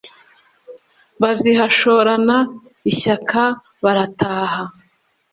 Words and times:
bazihashorana 1.21 2.37
ishyaka 2.91 3.41
barataha. 3.83 4.63